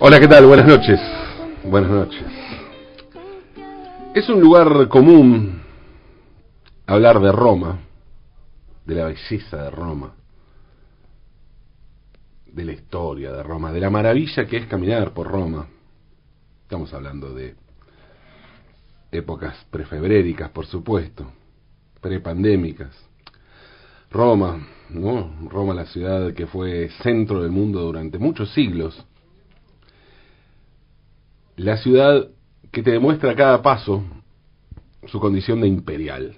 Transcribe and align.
Hola, 0.00 0.20
¿qué 0.20 0.28
tal? 0.28 0.46
Buenas 0.46 0.66
noches. 0.66 1.00
Buenas 1.64 1.90
noches. 1.90 2.24
Es 4.14 4.28
un 4.28 4.40
lugar 4.40 4.88
común 4.88 5.62
hablar 6.86 7.20
de 7.20 7.32
Roma, 7.32 7.78
de 8.84 8.94
la 8.94 9.06
belleza 9.06 9.62
de 9.62 9.70
Roma, 9.70 10.14
de 12.46 12.64
la 12.64 12.72
historia 12.72 13.32
de 13.32 13.42
Roma, 13.42 13.72
de 13.72 13.80
la 13.80 13.88
maravilla 13.88 14.46
que 14.46 14.58
es 14.58 14.66
caminar 14.66 15.12
por 15.12 15.26
Roma. 15.26 15.68
Estamos 16.64 16.92
hablando 16.92 17.32
de 17.32 17.54
épocas 19.10 19.56
prefebréricas, 19.70 20.50
por 20.50 20.66
supuesto, 20.66 21.32
prepandémicas. 22.02 22.94
Roma, 24.10 24.58
¿no? 24.90 25.30
Roma, 25.48 25.74
la 25.74 25.86
ciudad 25.86 26.32
que 26.34 26.46
fue 26.46 26.90
centro 27.02 27.42
del 27.42 27.50
mundo 27.50 27.80
durante 27.80 28.18
muchos 28.18 28.52
siglos. 28.52 29.04
La 31.56 31.76
ciudad 31.76 32.28
que 32.70 32.82
te 32.82 32.92
demuestra 32.92 33.32
a 33.32 33.36
cada 33.36 33.62
paso 33.62 34.02
su 35.06 35.20
condición 35.20 35.60
de 35.60 35.68
imperial. 35.68 36.36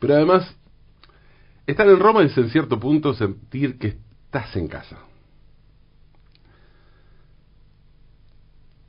Pero 0.00 0.14
además, 0.14 0.56
estar 1.66 1.88
en 1.88 1.98
Roma 1.98 2.22
es 2.22 2.36
en 2.36 2.50
cierto 2.50 2.78
punto 2.78 3.14
sentir 3.14 3.78
que 3.78 3.98
estás 4.26 4.54
en 4.56 4.68
casa. 4.68 4.98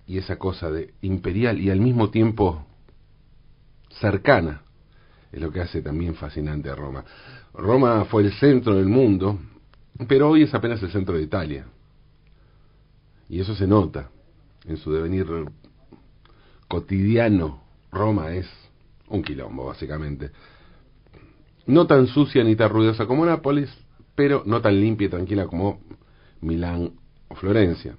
Y 0.05 0.17
esa 0.17 0.37
cosa 0.37 0.71
de 0.71 0.93
imperial 1.01 1.59
y 1.59 1.69
al 1.69 1.81
mismo 1.81 2.09
tiempo 2.09 2.65
cercana 3.99 4.61
es 5.31 5.41
lo 5.41 5.51
que 5.51 5.61
hace 5.61 5.81
también 5.81 6.15
fascinante 6.15 6.69
a 6.69 6.75
Roma. 6.75 7.03
Roma 7.53 8.05
fue 8.05 8.23
el 8.23 8.33
centro 8.33 8.75
del 8.75 8.87
mundo, 8.87 9.39
pero 10.07 10.29
hoy 10.29 10.43
es 10.43 10.53
apenas 10.53 10.81
el 10.83 10.91
centro 10.91 11.15
de 11.15 11.23
Italia. 11.23 11.65
Y 13.29 13.39
eso 13.39 13.55
se 13.55 13.67
nota 13.67 14.09
en 14.65 14.77
su 14.77 14.91
devenir 14.91 15.27
cotidiano. 16.67 17.61
Roma 17.91 18.31
es 18.31 18.47
un 19.09 19.23
quilombo, 19.23 19.65
básicamente. 19.65 20.31
No 21.65 21.85
tan 21.87 22.07
sucia 22.07 22.43
ni 22.43 22.55
tan 22.55 22.69
ruidosa 22.69 23.05
como 23.05 23.25
Nápoles, 23.25 23.69
pero 24.15 24.43
no 24.45 24.61
tan 24.61 24.79
limpia 24.79 25.07
y 25.07 25.09
tranquila 25.09 25.47
como 25.47 25.81
Milán 26.41 26.93
o 27.27 27.35
Florencia. 27.35 27.97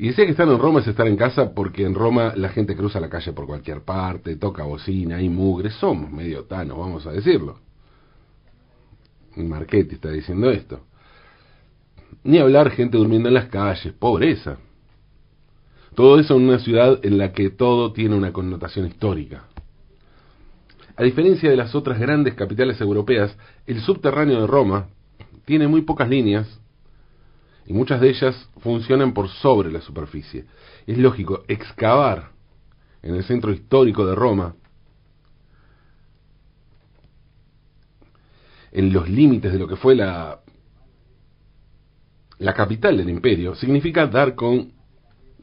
Y 0.00 0.06
decía 0.06 0.26
que 0.26 0.30
estar 0.30 0.46
en 0.46 0.60
Roma 0.60 0.78
es 0.78 0.86
estar 0.86 1.08
en 1.08 1.16
casa 1.16 1.52
porque 1.52 1.84
en 1.84 1.92
Roma 1.92 2.32
la 2.36 2.50
gente 2.50 2.76
cruza 2.76 3.00
la 3.00 3.10
calle 3.10 3.32
por 3.32 3.46
cualquier 3.48 3.82
parte, 3.82 4.36
toca 4.36 4.62
bocina, 4.62 5.16
hay 5.16 5.28
mugre, 5.28 5.70
somos 5.70 6.08
medio 6.12 6.44
tanos, 6.44 6.78
vamos 6.78 7.04
a 7.08 7.10
decirlo. 7.10 7.58
Marchetti 9.34 9.96
está 9.96 10.10
diciendo 10.12 10.52
esto. 10.52 10.84
Ni 12.22 12.38
hablar 12.38 12.70
gente 12.70 12.96
durmiendo 12.96 13.26
en 13.28 13.34
las 13.34 13.46
calles, 13.46 13.92
pobreza. 13.92 14.58
Todo 15.96 16.20
eso 16.20 16.36
en 16.36 16.42
una 16.42 16.60
ciudad 16.60 17.00
en 17.04 17.18
la 17.18 17.32
que 17.32 17.50
todo 17.50 17.92
tiene 17.92 18.14
una 18.14 18.32
connotación 18.32 18.86
histórica. 18.86 19.46
A 20.94 21.02
diferencia 21.02 21.50
de 21.50 21.56
las 21.56 21.74
otras 21.74 21.98
grandes 21.98 22.34
capitales 22.34 22.80
europeas, 22.80 23.36
el 23.66 23.80
subterráneo 23.80 24.42
de 24.42 24.46
Roma 24.46 24.90
tiene 25.44 25.66
muy 25.66 25.80
pocas 25.80 26.08
líneas 26.08 26.60
y 27.68 27.74
muchas 27.74 28.00
de 28.00 28.08
ellas 28.08 28.48
funcionan 28.60 29.12
por 29.12 29.28
sobre 29.28 29.70
la 29.70 29.82
superficie. 29.82 30.46
Es 30.86 30.96
lógico, 30.96 31.44
excavar 31.48 32.30
en 33.02 33.14
el 33.14 33.22
centro 33.24 33.52
histórico 33.52 34.06
de 34.06 34.14
Roma, 34.14 34.56
en 38.72 38.90
los 38.90 39.06
límites 39.10 39.52
de 39.52 39.58
lo 39.58 39.68
que 39.68 39.76
fue 39.76 39.94
la, 39.94 40.40
la 42.38 42.54
capital 42.54 42.96
del 42.96 43.10
imperio, 43.10 43.54
significa 43.54 44.06
dar 44.06 44.34
con 44.34 44.72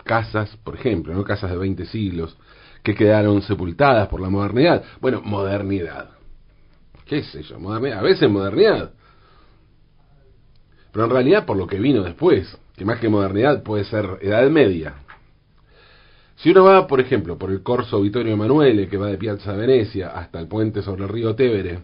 casas, 0.03 0.57
por 0.63 0.75
ejemplo, 0.75 1.13
¿no? 1.13 1.23
casas 1.23 1.51
de 1.51 1.57
20 1.57 1.85
siglos, 1.85 2.35
que 2.81 2.95
quedaron 2.95 3.43
sepultadas 3.43 4.07
por 4.07 4.19
la 4.19 4.31
modernidad. 4.31 4.83
Bueno, 4.99 5.21
modernidad. 5.23 6.09
¿Qué 7.05 7.19
es 7.19 7.35
eso? 7.35 7.59
Modernidad. 7.59 7.99
A 7.99 8.03
veces 8.03 8.27
modernidad 8.31 8.93
pero 10.95 11.07
en 11.07 11.11
realidad 11.11 11.45
por 11.45 11.57
lo 11.57 11.67
que 11.67 11.77
vino 11.77 12.03
después, 12.03 12.57
que 12.73 12.85
más 12.85 13.01
que 13.01 13.09
modernidad 13.09 13.63
puede 13.63 13.83
ser 13.83 14.17
Edad 14.21 14.49
Media. 14.49 14.93
Si 16.37 16.51
uno 16.51 16.63
va, 16.63 16.87
por 16.87 17.01
ejemplo, 17.01 17.37
por 17.37 17.51
el 17.51 17.63
Corso 17.63 17.99
Vittorio 17.99 18.31
Emanuele, 18.31 18.87
que 18.87 18.95
va 18.95 19.07
de 19.07 19.17
Piazza 19.17 19.51
Venecia 19.51 20.11
hasta 20.11 20.39
el 20.39 20.47
puente 20.47 20.81
sobre 20.81 21.03
el 21.03 21.09
río 21.09 21.35
Tevere, 21.35 21.79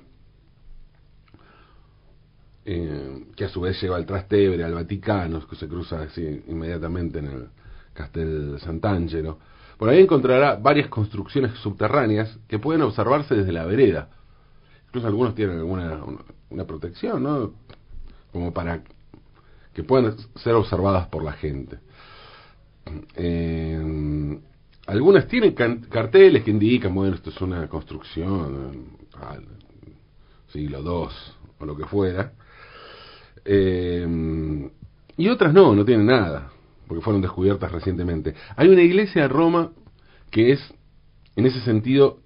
eh, 2.63 3.25
que 3.35 3.43
a 3.43 3.49
su 3.49 3.59
vez 3.59 3.81
lleva 3.81 3.97
al 3.97 4.05
Trastevere, 4.05 4.63
al 4.63 4.75
Vaticano, 4.75 5.45
que 5.45 5.57
se 5.57 5.67
cruza 5.67 6.03
así 6.03 6.43
inmediatamente 6.47 7.19
en 7.19 7.25
el 7.25 7.47
Castel 7.91 8.59
Sant'Angelo, 8.61 9.39
por 9.77 9.89
ahí 9.89 9.99
encontrará 9.99 10.55
varias 10.55 10.87
construcciones 10.87 11.51
subterráneas 11.55 12.39
que 12.47 12.59
pueden 12.59 12.83
observarse 12.83 13.35
desde 13.35 13.51
la 13.51 13.65
vereda. 13.65 14.07
Incluso 14.85 15.07
algunos 15.07 15.35
tienen 15.35 15.57
alguna 15.57 15.99
una 16.49 16.63
protección, 16.63 17.23
¿no? 17.23 17.51
Como 18.31 18.53
para 18.53 18.83
que 19.73 19.83
puedan 19.83 20.15
ser 20.35 20.53
observadas 20.53 21.07
por 21.07 21.23
la 21.23 21.33
gente. 21.33 21.79
Eh, 23.15 24.39
algunas 24.87 25.27
tienen 25.27 25.53
carteles 25.53 26.43
que 26.43 26.51
indican, 26.51 26.93
bueno, 26.93 27.15
esto 27.15 27.29
es 27.29 27.41
una 27.41 27.67
construcción 27.67 28.97
al 29.19 29.45
siglo 30.51 30.79
II 30.79 31.13
o 31.59 31.65
lo 31.65 31.77
que 31.77 31.85
fuera. 31.85 32.33
Eh, 33.45 34.69
y 35.17 35.27
otras 35.29 35.53
no, 35.53 35.75
no 35.75 35.85
tienen 35.85 36.05
nada, 36.05 36.51
porque 36.87 37.03
fueron 37.03 37.21
descubiertas 37.21 37.71
recientemente. 37.71 38.33
Hay 38.55 38.67
una 38.67 38.81
iglesia 38.81 39.23
de 39.23 39.27
Roma 39.27 39.71
que 40.29 40.51
es, 40.51 40.73
en 41.35 41.45
ese 41.45 41.61
sentido, 41.61 42.19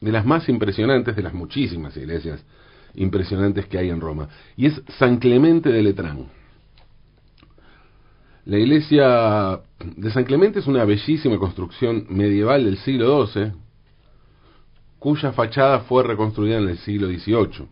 de 0.00 0.12
las 0.12 0.24
más 0.24 0.48
impresionantes, 0.48 1.16
de 1.16 1.22
las 1.22 1.34
muchísimas 1.34 1.96
iglesias 1.96 2.44
impresionantes 2.94 3.66
que 3.66 3.78
hay 3.78 3.90
en 3.90 4.00
Roma, 4.00 4.28
y 4.56 4.66
es 4.66 4.82
San 4.98 5.18
Clemente 5.18 5.70
de 5.70 5.82
Letrán. 5.82 6.26
La 8.50 8.58
iglesia 8.58 9.60
de 9.78 10.10
San 10.10 10.24
Clemente 10.24 10.58
es 10.58 10.66
una 10.66 10.84
bellísima 10.84 11.38
construcción 11.38 12.06
medieval 12.08 12.64
del 12.64 12.78
siglo 12.78 13.24
XII, 13.24 13.52
cuya 14.98 15.30
fachada 15.30 15.82
fue 15.82 16.02
reconstruida 16.02 16.58
en 16.58 16.68
el 16.68 16.78
siglo 16.78 17.06
XVIII. 17.06 17.68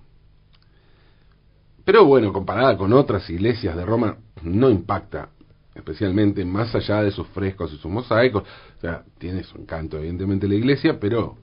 Pero 1.85 2.05
bueno, 2.05 2.33
comparada 2.33 2.77
con 2.77 2.93
otras 2.93 3.29
iglesias 3.29 3.75
de 3.75 3.85
Roma, 3.85 4.19
no 4.45 4.71
impacta 4.71 5.31
especialmente 5.75 6.45
más 6.45 6.73
allá 6.77 7.03
de 7.03 7.11
sus 7.11 7.27
frescos 7.27 7.73
y 7.73 7.79
sus 7.79 7.91
mosaicos. 7.91 8.45
O 8.45 8.81
sea, 8.81 9.03
tiene 9.19 9.43
su 9.43 9.59
encanto 9.59 9.99
evidentemente 9.99 10.47
la 10.47 10.55
iglesia, 10.55 11.01
pero, 11.01 11.39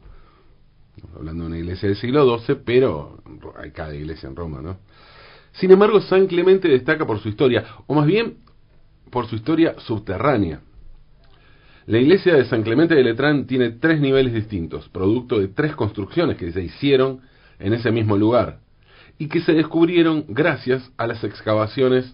hablando 1.13 1.43
de 1.43 1.47
una 1.47 1.57
iglesia 1.57 1.89
del 1.89 1.97
siglo 1.97 2.39
XII, 2.39 2.55
pero 2.63 3.21
hay 3.61 3.71
cada 3.71 3.93
iglesia 3.93 4.29
en 4.29 4.37
Roma, 4.37 4.61
¿no? 4.61 4.77
Sin 5.51 5.71
embargo, 5.71 5.99
San 5.99 6.25
Clemente 6.27 6.69
destaca 6.69 7.05
por 7.05 7.19
su 7.19 7.27
historia, 7.27 7.65
o 7.85 7.93
más 7.93 8.05
bien 8.05 8.45
por 9.15 9.27
su 9.27 9.37
historia 9.37 9.75
subterránea. 9.77 10.59
La 11.85 11.99
iglesia 11.99 12.35
de 12.35 12.43
San 12.43 12.63
Clemente 12.63 12.95
de 12.95 13.03
Letrán 13.05 13.47
tiene 13.47 13.69
tres 13.69 14.01
niveles 14.01 14.33
distintos, 14.33 14.89
producto 14.89 15.39
de 15.39 15.47
tres 15.47 15.73
construcciones 15.73 16.35
que 16.35 16.51
se 16.51 16.61
hicieron 16.61 17.21
en 17.57 17.71
ese 17.71 17.93
mismo 17.93 18.17
lugar 18.17 18.59
y 19.17 19.29
que 19.29 19.39
se 19.39 19.53
descubrieron 19.53 20.25
gracias 20.27 20.91
a 20.97 21.07
las 21.07 21.23
excavaciones 21.23 22.13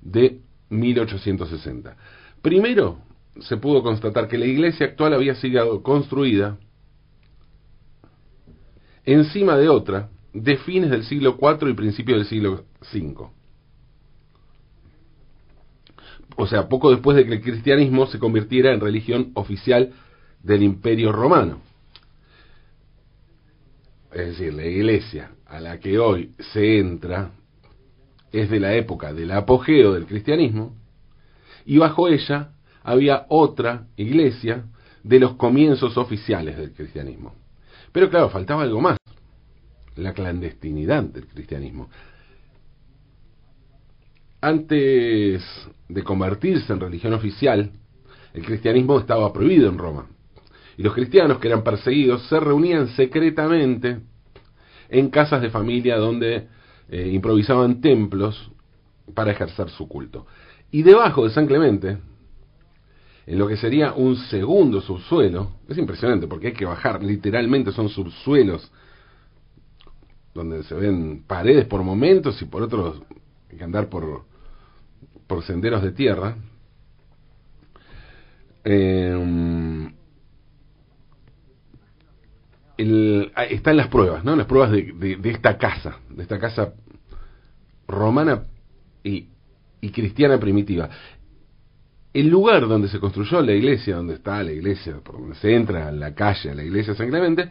de 0.00 0.38
1860. 0.70 1.96
Primero, 2.40 3.00
se 3.40 3.56
pudo 3.56 3.82
constatar 3.82 4.28
que 4.28 4.38
la 4.38 4.46
iglesia 4.46 4.86
actual 4.86 5.14
había 5.14 5.34
sido 5.34 5.82
construida 5.82 6.56
encima 9.04 9.56
de 9.56 9.68
otra 9.68 10.10
de 10.32 10.56
fines 10.58 10.90
del 10.90 11.02
siglo 11.02 11.36
IV 11.42 11.68
y 11.68 11.74
principios 11.74 12.18
del 12.18 12.28
siglo 12.28 12.64
V 12.94 13.37
o 16.36 16.46
sea, 16.46 16.68
poco 16.68 16.90
después 16.90 17.16
de 17.16 17.26
que 17.26 17.34
el 17.34 17.42
cristianismo 17.42 18.06
se 18.06 18.18
convirtiera 18.18 18.72
en 18.72 18.80
religión 18.80 19.32
oficial 19.34 19.92
del 20.42 20.62
imperio 20.62 21.12
romano. 21.12 21.60
Es 24.12 24.28
decir, 24.28 24.54
la 24.54 24.64
iglesia 24.64 25.32
a 25.46 25.60
la 25.60 25.78
que 25.78 25.98
hoy 25.98 26.32
se 26.52 26.78
entra 26.78 27.30
es 28.32 28.50
de 28.50 28.60
la 28.60 28.74
época 28.74 29.12
del 29.12 29.32
apogeo 29.32 29.94
del 29.94 30.06
cristianismo 30.06 30.76
y 31.64 31.78
bajo 31.78 32.08
ella 32.08 32.52
había 32.82 33.26
otra 33.28 33.86
iglesia 33.96 34.64
de 35.02 35.20
los 35.20 35.34
comienzos 35.34 35.96
oficiales 35.96 36.56
del 36.56 36.72
cristianismo. 36.72 37.34
Pero 37.92 38.10
claro, 38.10 38.30
faltaba 38.30 38.62
algo 38.62 38.80
más, 38.80 38.98
la 39.96 40.12
clandestinidad 40.12 41.02
del 41.04 41.26
cristianismo. 41.26 41.90
Antes 44.40 45.42
de 45.88 46.02
convertirse 46.04 46.72
en 46.72 46.80
religión 46.80 47.12
oficial, 47.14 47.72
el 48.34 48.44
cristianismo 48.44 48.98
estaba 48.98 49.32
prohibido 49.32 49.68
en 49.68 49.78
Roma. 49.78 50.06
Y 50.76 50.82
los 50.82 50.94
cristianos 50.94 51.38
que 51.38 51.48
eran 51.48 51.64
perseguidos 51.64 52.22
se 52.28 52.38
reunían 52.38 52.88
secretamente 52.90 53.98
en 54.88 55.10
casas 55.10 55.42
de 55.42 55.50
familia 55.50 55.96
donde 55.96 56.46
eh, 56.88 57.08
improvisaban 57.12 57.80
templos 57.80 58.50
para 59.14 59.32
ejercer 59.32 59.70
su 59.70 59.88
culto. 59.88 60.26
Y 60.70 60.82
debajo 60.82 61.24
de 61.24 61.30
San 61.30 61.46
Clemente, 61.46 61.98
en 63.26 63.38
lo 63.38 63.48
que 63.48 63.56
sería 63.56 63.92
un 63.92 64.16
segundo 64.16 64.80
subsuelo, 64.80 65.52
es 65.68 65.76
impresionante 65.76 66.28
porque 66.28 66.48
hay 66.48 66.52
que 66.52 66.64
bajar, 66.64 67.02
literalmente 67.02 67.72
son 67.72 67.88
subsuelos 67.88 68.70
donde 70.32 70.62
se 70.62 70.74
ven 70.74 71.24
paredes 71.26 71.64
por 71.64 71.82
momentos 71.82 72.40
y 72.40 72.44
por 72.44 72.62
otros 72.62 73.02
hay 73.50 73.58
que 73.58 73.64
andar 73.64 73.88
por, 73.88 74.27
por 75.28 75.44
senderos 75.44 75.82
de 75.82 75.92
tierra. 75.92 76.34
Eh, 78.64 79.92
están 83.50 83.76
las 83.76 83.88
pruebas, 83.88 84.24
¿no? 84.24 84.36
Las 84.36 84.46
pruebas 84.46 84.70
de, 84.70 85.16
de, 85.20 85.30
esta 85.30 85.58
casa, 85.58 85.98
de 86.10 86.22
esta 86.22 86.38
casa 86.38 86.74
romana 87.86 88.42
y, 89.02 89.28
cristiana 89.92 90.38
primitiva 90.38 90.90
el 92.12 92.28
lugar 92.28 92.66
donde 92.66 92.88
se 92.88 92.98
construyó 92.98 93.40
la 93.42 93.52
iglesia, 93.52 93.96
donde 93.96 94.14
está 94.14 94.42
la 94.42 94.52
iglesia, 94.52 94.96
por 95.04 95.20
donde 95.20 95.36
se 95.36 95.54
entra 95.54 95.92
la 95.92 96.14
calle, 96.14 96.54
la 96.54 96.64
iglesia 96.64 96.94
San 96.94 97.08
Clemente, 97.08 97.50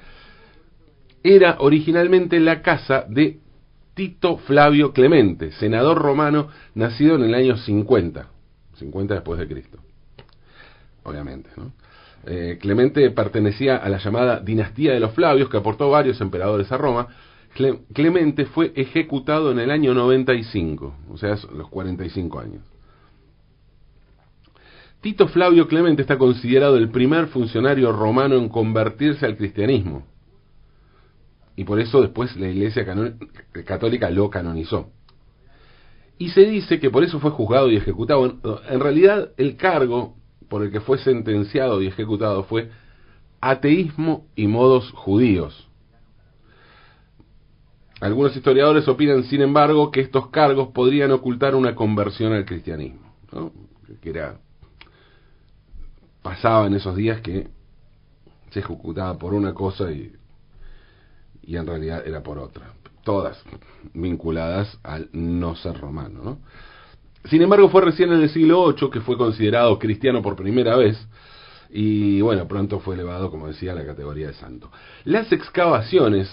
era 1.24 1.58
originalmente 1.60 2.40
la 2.40 2.62
casa 2.62 3.06
de 3.08 3.40
Tito 3.98 4.38
Flavio 4.38 4.94
Clemente, 4.94 5.52
senador 5.54 5.98
romano 5.98 6.50
nacido 6.76 7.16
en 7.16 7.24
el 7.24 7.34
año 7.34 7.58
50, 7.58 8.28
50 8.76 9.14
después 9.16 9.40
de 9.40 9.48
Cristo, 9.48 9.80
obviamente. 11.02 11.50
¿no? 11.58 11.72
Eh, 12.28 12.60
Clemente 12.62 13.10
pertenecía 13.10 13.78
a 13.78 13.90
la 13.90 13.98
llamada 13.98 14.40
dinastía 14.40 14.94
de 14.94 15.00
los 15.00 15.14
Flavios, 15.14 15.50
que 15.50 15.58
aportó 15.58 15.90
varios 15.90 16.22
emperadores 16.22 16.72
a 16.72 16.78
Roma. 16.78 17.08
Clemente 17.92 18.46
fue 18.46 18.72
ejecutado 18.76 19.52
en 19.52 19.58
el 19.58 19.72
año 19.72 19.96
95, 19.96 20.94
o 21.10 21.18
sea, 21.18 21.36
los 21.56 21.68
45 21.68 22.40
años. 22.40 22.62
Tito 25.02 25.28
Flavio 25.28 25.68
Clemente 25.68 26.04
está 26.04 26.20
considerado 26.20 26.78
el 26.78 26.90
primer 26.90 27.30
funcionario 27.30 27.92
romano 27.92 28.36
en 28.36 28.48
convertirse 28.48 29.26
al 29.26 29.38
cristianismo. 29.38 30.06
Y 31.58 31.64
por 31.64 31.80
eso 31.80 32.02
después 32.02 32.38
la 32.38 32.48
Iglesia 32.48 32.86
Católica 33.66 34.12
lo 34.12 34.30
canonizó. 34.30 34.92
Y 36.20 36.30
se 36.30 36.42
dice 36.46 36.80
que 36.80 36.92
por 36.92 37.04
eso 37.04 37.20
fue 37.20 37.32
juzgado 37.32 37.70
y 37.72 37.78
ejecutado. 37.78 38.38
En 38.70 38.80
realidad 38.80 39.32
el 39.38 39.58
cargo 39.58 40.16
por 40.50 40.64
el 40.64 40.72
que 40.72 40.82
fue 40.82 41.00
sentenciado 41.00 41.82
y 41.82 41.88
ejecutado 41.88 42.44
fue 42.44 42.70
ateísmo 43.42 44.28
y 44.36 44.46
modos 44.46 44.92
judíos. 44.92 45.68
Algunos 48.02 48.36
historiadores 48.36 48.88
opinan, 48.88 49.24
sin 49.24 49.42
embargo, 49.42 49.90
que 49.90 50.02
estos 50.02 50.30
cargos 50.30 50.70
podrían 50.70 51.10
ocultar 51.12 51.56
una 51.56 51.74
conversión 51.74 52.34
al 52.34 52.46
cristianismo, 52.46 53.16
que 54.00 54.10
era 54.12 54.38
pasaba 56.22 56.68
en 56.68 56.76
esos 56.76 56.96
días 56.96 57.22
que 57.22 57.48
se 58.52 58.60
ejecutaba 58.60 59.18
por 59.18 59.34
una 59.34 59.56
cosa 59.56 59.92
y, 59.92 60.12
y 61.48 61.56
en 61.56 61.66
realidad 61.66 62.06
era 62.06 62.22
por 62.22 62.38
otra. 62.38 62.74
Todas 63.04 63.42
vinculadas 63.94 64.78
al 64.84 65.10
no 65.14 65.56
ser 65.56 65.80
romano. 65.80 66.40
Sin 67.30 67.42
embargo, 67.42 67.70
fue 67.70 67.82
recién 67.82 68.12
en 68.12 68.22
el 68.22 68.30
siglo 68.30 68.68
VIII 68.74 68.92
que 68.92 69.02
fue 69.02 69.18
considerado 69.18 69.80
cristiano 69.80 70.22
por 70.22 70.36
primera 70.36 70.76
vez 70.76 70.98
y 71.70 72.22
bueno, 72.22 72.48
pronto 72.48 72.80
fue 72.80 72.96
elevado, 72.96 73.32
como 73.32 73.48
decía, 73.48 73.72
a 73.72 73.76
la 73.76 73.86
categoría 73.86 74.28
de 74.28 74.34
santo. 74.34 74.72
Las 75.06 75.32
excavaciones 75.32 76.30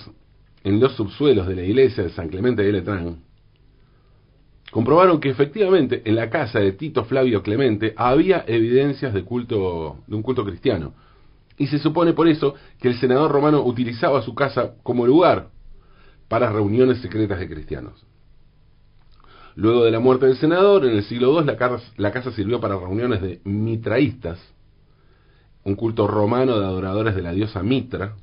en 0.62 0.80
los 0.80 0.92
subsuelos 0.94 1.46
de 1.46 1.56
la 1.56 1.62
iglesia 1.62 2.04
de 2.04 2.10
San 2.10 2.28
Clemente 2.28 2.62
de 2.62 2.72
Letrán 2.72 3.22
comprobaron 4.70 5.20
que 5.20 5.30
efectivamente 5.30 6.02
en 6.04 6.16
la 6.16 6.30
casa 6.30 6.58
de 6.58 6.72
Tito 6.72 7.04
Flavio 7.04 7.42
Clemente 7.42 7.94
había 7.96 8.44
evidencias 8.46 9.14
de 9.14 9.24
culto 9.24 9.98
de 10.06 10.16
un 10.16 10.22
culto 10.22 10.44
cristiano. 10.44 10.94
Y 11.56 11.68
se 11.68 11.78
supone 11.78 12.12
por 12.12 12.28
eso 12.28 12.54
que 12.80 12.88
el 12.88 12.98
senador 12.98 13.30
romano 13.30 13.62
utilizaba 13.62 14.22
su 14.22 14.34
casa 14.34 14.74
como 14.82 15.06
lugar 15.06 15.50
para 16.28 16.50
reuniones 16.50 17.00
secretas 17.00 17.38
de 17.38 17.48
cristianos. 17.48 18.04
Luego 19.56 19.84
de 19.84 19.92
la 19.92 20.00
muerte 20.00 20.26
del 20.26 20.36
senador, 20.36 20.84
en 20.84 20.96
el 20.96 21.04
siglo 21.04 21.40
II, 21.40 21.46
la 21.96 22.10
casa, 22.12 22.32
sirvió 22.32 22.60
para 22.60 22.76
reuniones 22.76 23.22
de 23.22 23.40
mitraístas, 23.44 24.38
un 25.62 25.76
culto 25.76 26.08
romano 26.08 26.58
de 26.58 26.66
adoradores 26.66 27.14
de 27.14 27.22
la 27.22 27.32
diosa 27.32 27.62
Mitra. 27.62 28.16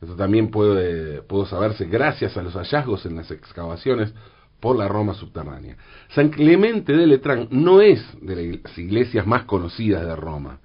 Esto 0.00 0.16
también 0.16 0.50
puede, 0.50 1.22
saberse 1.48 1.86
gracias 1.86 2.36
a 2.36 2.42
los 2.42 2.54
hallazgos 2.54 3.06
en 3.06 3.16
las 3.16 3.30
excavaciones 3.30 4.12
por 4.58 4.76
la 4.76 4.88
Roma 4.88 5.14
subterránea. 5.14 5.76
San 6.08 6.30
Clemente 6.30 6.92
de 6.92 7.06
Letrán 7.06 7.46
no 7.50 7.80
es 7.80 8.04
de 8.20 8.60
las 8.64 8.78
iglesias 8.78 9.26
más 9.26 9.44
conocidas 9.44 10.04
de 10.04 10.16
Roma. 10.16 10.58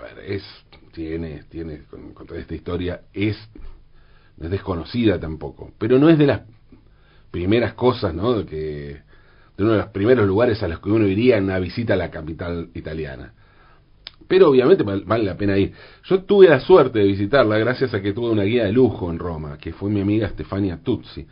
Ver, 0.00 0.18
es, 0.26 0.42
tiene, 0.92 1.44
tiene, 1.48 1.82
con, 1.84 2.26
toda 2.26 2.40
esta 2.40 2.54
historia, 2.54 3.02
es, 3.12 3.36
es 4.40 4.50
desconocida 4.50 5.18
tampoco, 5.20 5.72
pero 5.78 5.98
no 5.98 6.08
es 6.08 6.18
de 6.18 6.26
las 6.26 6.42
primeras 7.30 7.74
cosas, 7.74 8.14
¿no? 8.14 8.38
De, 8.38 8.46
que, 8.46 9.02
de 9.56 9.64
uno 9.64 9.72
de 9.72 9.78
los 9.78 9.88
primeros 9.88 10.26
lugares 10.26 10.62
a 10.62 10.68
los 10.68 10.80
que 10.80 10.90
uno 10.90 11.06
iría 11.06 11.36
en 11.36 11.44
una 11.44 11.58
visita 11.58 11.94
a 11.94 11.96
la 11.96 12.10
capital 12.10 12.70
italiana. 12.74 13.34
Pero 14.26 14.50
obviamente 14.50 14.84
vale 14.84 15.24
la 15.24 15.36
pena 15.36 15.58
ir. 15.58 15.72
Yo 16.04 16.22
tuve 16.22 16.48
la 16.48 16.60
suerte 16.60 17.00
de 17.00 17.04
visitarla 17.04 17.58
gracias 17.58 17.92
a 17.94 18.00
que 18.00 18.12
tuve 18.12 18.30
una 18.30 18.44
guía 18.44 18.64
de 18.64 18.72
lujo 18.72 19.10
en 19.10 19.18
Roma, 19.18 19.58
que 19.58 19.72
fue 19.72 19.90
mi 19.90 20.00
amiga 20.00 20.28
Stefania 20.28 20.80
Tuzzi. 20.82 21.26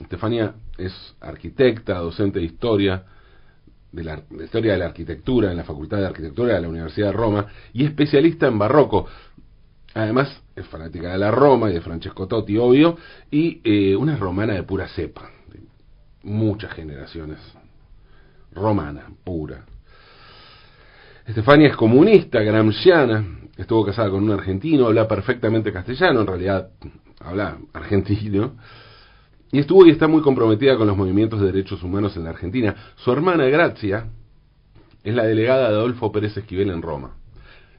Estefania 0.00 0.54
es 0.78 1.14
arquitecta, 1.20 1.98
docente 1.98 2.38
de 2.38 2.46
historia, 2.46 3.04
de 3.92 4.04
la, 4.04 4.22
historia 4.42 4.72
de 4.72 4.78
la 4.78 4.86
arquitectura 4.86 5.50
en 5.50 5.58
la 5.58 5.64
Facultad 5.64 5.98
de 5.98 6.06
Arquitectura 6.06 6.54
de 6.54 6.62
la 6.62 6.68
Universidad 6.68 7.08
de 7.08 7.12
Roma 7.12 7.46
y 7.72 7.84
especialista 7.84 8.48
en 8.48 8.58
barroco. 8.58 9.06
Además, 9.94 10.42
es 10.56 10.66
fanática 10.66 11.12
de 11.12 11.18
la 11.18 11.30
Roma 11.30 11.70
y 11.70 11.74
de 11.74 11.82
Francesco 11.82 12.26
Totti, 12.26 12.56
obvio, 12.56 12.96
y 13.30 13.60
eh, 13.62 13.94
una 13.94 14.16
romana 14.16 14.54
de 14.54 14.62
pura 14.62 14.88
cepa, 14.88 15.30
de 15.48 15.60
muchas 16.22 16.72
generaciones. 16.72 17.38
Romana, 18.52 19.06
pura. 19.22 19.64
Estefania 21.26 21.68
es 21.68 21.76
comunista, 21.76 22.40
gramsciana, 22.40 23.24
estuvo 23.56 23.84
casada 23.84 24.10
con 24.10 24.24
un 24.24 24.30
argentino, 24.30 24.86
habla 24.86 25.06
perfectamente 25.06 25.72
castellano, 25.72 26.22
en 26.22 26.26
realidad 26.26 26.70
habla 27.20 27.58
argentino 27.72 28.54
y 29.52 29.58
estuvo 29.58 29.86
y 29.86 29.90
está 29.90 30.08
muy 30.08 30.22
comprometida 30.22 30.78
con 30.78 30.86
los 30.86 30.96
movimientos 30.96 31.38
de 31.38 31.46
derechos 31.46 31.82
humanos 31.82 32.16
en 32.16 32.24
la 32.24 32.30
Argentina. 32.30 32.74
Su 32.96 33.12
hermana 33.12 33.44
Gracia 33.44 34.06
es 35.04 35.14
la 35.14 35.24
delegada 35.24 35.68
de 35.68 35.76
Adolfo 35.76 36.10
Pérez 36.10 36.34
Esquivel 36.38 36.70
en 36.70 36.80
Roma. 36.80 37.16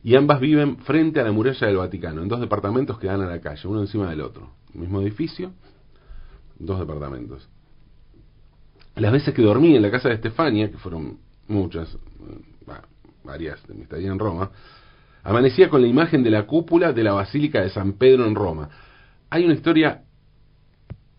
Y 0.04 0.16
ambas 0.16 0.40
viven 0.40 0.78
frente 0.78 1.20
a 1.20 1.24
la 1.24 1.32
muralla 1.32 1.66
del 1.66 1.78
Vaticano, 1.78 2.22
en 2.22 2.28
dos 2.28 2.40
departamentos 2.40 3.00
que 3.00 3.08
dan 3.08 3.22
a 3.22 3.26
la 3.26 3.42
calle, 3.42 3.68
uno 3.68 3.82
encima 3.82 4.08
del 4.10 4.22
otro. 4.22 4.52
mismo 4.74 5.02
edificio, 5.02 5.52
dos 6.60 6.80
departamentos. 6.80 7.50
Las 8.96 9.12
veces 9.12 9.34
que 9.34 9.42
dormí 9.42 9.76
en 9.76 9.82
la 9.82 9.90
casa 9.90 10.10
de 10.10 10.16
Estefania, 10.16 10.70
que 10.70 10.78
fueron 10.78 11.18
muchas, 11.48 11.92
eh, 11.96 12.72
varias 13.24 13.66
de 13.68 13.74
mi 13.74 13.84
estadía 13.84 14.12
en 14.12 14.20
Roma, 14.20 14.52
amanecía 15.24 15.70
con 15.70 15.82
la 15.82 15.88
imagen 15.88 16.22
de 16.22 16.30
la 16.30 16.46
cúpula 16.46 16.94
de 16.94 17.04
la 17.04 17.14
Basílica 17.14 17.62
de 17.62 17.72
San 17.72 17.94
Pedro 17.94 18.28
en 18.28 18.36
Roma. 18.36 18.70
Hay 19.32 19.46
una 19.46 19.56
historia 19.56 20.03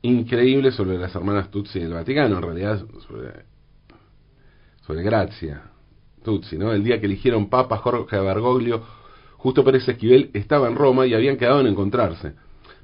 increíble 0.05 0.71
sobre 0.71 0.99
las 0.99 1.15
hermanas 1.15 1.51
Tutsi 1.51 1.81
del 1.81 1.95
Vaticano, 1.95 2.37
en 2.37 2.43
realidad 2.43 2.85
sobre, 3.09 3.45
sobre 4.87 5.03
Gracia 5.03 5.63
Tutsi, 6.23 6.59
¿no? 6.59 6.73
El 6.73 6.85
día 6.85 7.01
que 7.01 7.07
eligieron 7.07 7.49
Papa 7.49 7.79
Jorge 7.79 8.19
Bergoglio, 8.19 8.83
justo 9.39 9.65
Pérez 9.65 9.89
Esquivel 9.89 10.31
estaba 10.35 10.69
en 10.69 10.75
Roma 10.75 11.07
y 11.07 11.15
habían 11.15 11.37
quedado 11.37 11.61
en 11.61 11.69
encontrarse. 11.69 12.35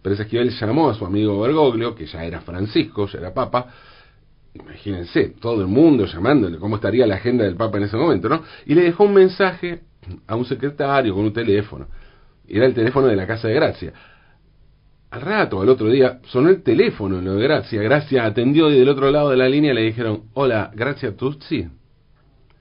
Pérez 0.03 0.21
Esquivel 0.21 0.51
llamó 0.51 0.89
a 0.89 0.95
su 0.95 1.05
amigo 1.05 1.39
Bergoglio, 1.41 1.95
que 1.95 2.07
ya 2.07 2.25
era 2.25 2.41
Francisco, 2.41 3.07
ya 3.07 3.19
era 3.19 3.35
Papa, 3.35 3.67
imagínense, 4.55 5.35
todo 5.41 5.61
el 5.61 5.69
mundo 5.69 6.07
llamándole 6.07 6.59
cómo 6.59 6.77
estaría 6.77 7.07
la 7.07 7.17
agenda 7.17 7.45
del 7.45 7.57
Papa 7.57 7.77
en 7.77 7.85
ese 7.85 7.99
momento, 7.99 8.31
¿no? 8.31 8.43
Y 8.65 8.75
le 8.75 8.83
dejó 8.83 9.05
un 9.05 9.15
mensaje 9.15 9.81
a 10.27 10.37
un 10.37 10.47
secretario 10.47 11.15
con 11.15 11.25
un 11.25 11.33
teléfono. 11.35 11.87
Era 12.49 12.65
el 12.65 12.73
teléfono 12.73 13.09
de 13.09 13.17
la 13.17 13.27
Casa 13.27 13.47
de 13.47 13.55
Gracia. 13.55 13.93
Al 15.11 15.23
rato, 15.23 15.61
al 15.61 15.69
otro 15.69 15.89
día, 15.89 16.21
sonó 16.27 16.51
el 16.51 16.63
teléfono 16.63 17.19
en 17.19 17.25
lo 17.25 17.35
de 17.35 17.43
Gracia. 17.43 17.83
Gracia 17.83 18.25
atendió 18.25 18.71
y 18.71 18.79
del 18.79 18.89
otro 18.89 19.11
lado 19.11 19.31
de 19.31 19.37
la 19.37 19.49
línea 19.49 19.75
le 19.75 19.83
dijeron, 19.83 20.25
hola, 20.35 20.71
Gracia 20.75 21.17
Tutsi. 21.17 21.69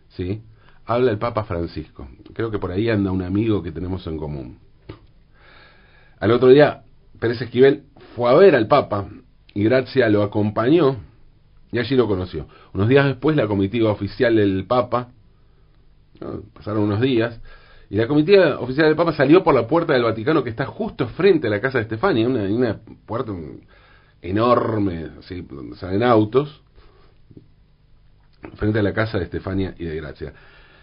Sí, 0.10 0.42
habla 0.86 1.12
el 1.12 1.20
Papa 1.20 1.44
Francisco. 1.44 2.10
Creo 2.34 2.50
que 2.50 2.58
por 2.58 2.72
ahí 2.72 2.90
anda 2.90 3.12
un 3.12 3.22
amigo 3.22 3.62
que 3.62 3.72
tenemos 3.72 4.06
en 4.08 4.18
común. 4.18 4.58
Al 6.20 6.32
otro 6.32 6.50
día, 6.50 6.82
Pérez 7.20 7.40
Esquivel 7.42 7.84
fue 8.16 8.32
a 8.32 8.34
ver 8.34 8.56
al 8.56 8.68
Papa 8.68 9.08
y 9.54 9.64
Gracia 9.64 10.10
lo 10.10 10.24
acompañó 10.24 10.98
y 11.72 11.78
allí 11.78 11.96
lo 11.96 12.08
conoció. 12.08 12.48
Unos 12.74 12.90
días 12.90 13.06
después, 13.06 13.36
la 13.36 13.48
comitiva 13.48 13.92
oficial 13.92 14.36
del 14.36 14.66
Papa, 14.66 15.10
pasaron 16.54 16.84
unos 16.84 17.00
días, 17.00 17.40
y 17.90 17.96
la 17.96 18.08
comitiva 18.08 18.60
oficial 18.60 18.88
del 18.88 18.96
Papa 18.96 19.14
salió 19.14 19.44
por 19.44 19.56
la 19.56 19.68
puerta 19.68 19.94
del 19.94 20.04
Vaticano 20.04 20.44
que 20.44 20.52
está 20.52 20.66
justo 20.66 21.08
frente 21.10 21.48
a 21.48 21.50
la 21.50 21.60
casa 21.60 21.80
de 21.80 21.84
Estefania, 21.84 22.28
una, 22.28 22.44
una 22.44 22.80
puerta 23.06 23.34
enorme, 24.22 25.10
así, 25.20 25.42
donde 25.42 25.76
salen 25.76 26.04
autos. 26.04 26.62
frente 28.56 28.80
a 28.80 28.84
la 28.84 28.94
casa 28.94 29.18
de 29.18 29.26
Estefania 29.26 29.74
y 29.78 29.86
de 29.86 29.96
Gracia. 29.96 30.34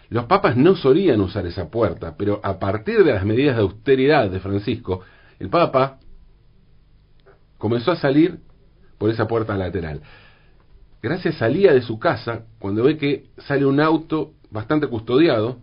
Los 0.09 0.25
papas 0.25 0.55
no 0.55 0.75
solían 0.75 1.19
usar 1.21 1.45
esa 1.45 1.69
puerta, 1.69 2.15
pero 2.17 2.39
a 2.43 2.59
partir 2.59 3.03
de 3.03 3.13
las 3.13 3.25
medidas 3.25 3.55
de 3.55 3.61
austeridad 3.61 4.29
de 4.29 4.39
Francisco, 4.39 5.01
el 5.39 5.49
papa 5.49 5.99
comenzó 7.57 7.91
a 7.91 7.95
salir 7.97 8.39
por 8.97 9.09
esa 9.09 9.27
puerta 9.27 9.57
lateral. 9.57 10.01
Gracia 11.01 11.31
salía 11.33 11.73
de 11.73 11.81
su 11.81 11.99
casa 11.99 12.45
cuando 12.59 12.83
ve 12.83 12.97
que 12.97 13.27
sale 13.37 13.65
un 13.65 13.79
auto 13.79 14.33
bastante 14.49 14.87
custodiado. 14.87 15.59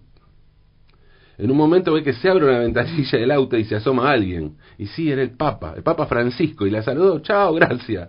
En 1.36 1.50
un 1.50 1.56
momento 1.56 1.92
ve 1.92 2.02
que 2.02 2.12
se 2.12 2.28
abre 2.28 2.44
una 2.44 2.60
ventanilla 2.60 3.18
del 3.18 3.30
auto 3.30 3.56
y 3.56 3.64
se 3.64 3.76
asoma 3.76 4.10
alguien. 4.10 4.56
Y 4.78 4.86
sí, 4.86 5.10
era 5.10 5.22
el 5.22 5.30
Papa, 5.30 5.74
el 5.76 5.82
Papa 5.82 6.06
Francisco, 6.06 6.66
y 6.66 6.70
la 6.70 6.82
saludó, 6.82 7.18
chao, 7.20 7.54
gracias. 7.54 8.08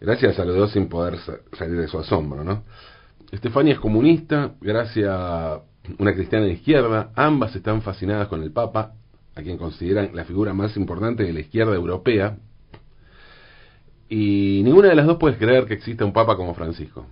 Gracias 0.00 0.36
saludó 0.36 0.68
sin 0.68 0.88
poder 0.88 1.18
salir 1.56 1.78
de 1.78 1.88
su 1.88 1.98
asombro, 1.98 2.44
¿no? 2.44 2.64
Estefania 3.30 3.74
es 3.74 3.80
comunista, 3.80 4.54
Gracia 4.60 5.60
una 5.98 6.14
cristiana 6.14 6.46
de 6.46 6.52
izquierda, 6.52 7.10
ambas 7.14 7.54
están 7.54 7.82
fascinadas 7.82 8.28
con 8.28 8.42
el 8.42 8.52
Papa, 8.52 8.94
a 9.34 9.42
quien 9.42 9.58
consideran 9.58 10.10
la 10.14 10.24
figura 10.24 10.52
más 10.54 10.76
importante 10.76 11.22
de 11.22 11.32
la 11.32 11.40
izquierda 11.40 11.74
europea, 11.74 12.38
y 14.08 14.62
ninguna 14.64 14.88
de 14.88 14.94
las 14.94 15.06
dos 15.06 15.18
puede 15.18 15.36
creer 15.36 15.66
que 15.66 15.74
exista 15.74 16.04
un 16.04 16.12
Papa 16.12 16.36
como 16.36 16.54
Francisco. 16.54 17.06